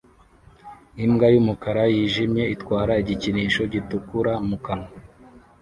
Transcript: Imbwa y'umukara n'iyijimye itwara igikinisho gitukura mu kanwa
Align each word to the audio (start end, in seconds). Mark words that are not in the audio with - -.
Imbwa 1.05 1.27
y'umukara 1.33 1.83
n'iyijimye 1.87 2.43
itwara 2.55 2.93
igikinisho 3.01 3.61
gitukura 3.73 4.31
mu 4.47 4.57
kanwa 4.65 4.89